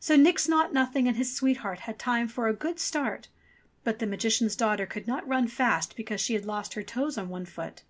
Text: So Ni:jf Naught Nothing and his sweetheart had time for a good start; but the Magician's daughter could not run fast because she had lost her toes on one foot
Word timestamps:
So 0.00 0.16
Ni:jf 0.16 0.48
Naught 0.48 0.72
Nothing 0.72 1.06
and 1.06 1.18
his 1.18 1.36
sweetheart 1.36 1.80
had 1.80 1.98
time 1.98 2.28
for 2.28 2.48
a 2.48 2.54
good 2.54 2.80
start; 2.80 3.28
but 3.84 3.98
the 3.98 4.06
Magician's 4.06 4.56
daughter 4.56 4.86
could 4.86 5.06
not 5.06 5.28
run 5.28 5.48
fast 5.48 5.96
because 5.96 6.22
she 6.22 6.32
had 6.32 6.46
lost 6.46 6.72
her 6.72 6.82
toes 6.82 7.18
on 7.18 7.28
one 7.28 7.44
foot 7.44 7.82